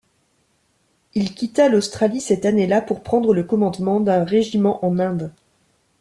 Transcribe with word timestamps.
Il 1.13 1.35
quitta 1.35 1.69
l'Australie 1.69 2.21
cette 2.21 2.45
année-là 2.47 2.81
pour 2.81 3.03
prendre 3.03 3.35
le 3.35 3.43
commandement 3.43 3.99
d'un 3.99 4.23
régiment 4.23 4.83
en 4.83 4.97
Inde. 4.97 5.31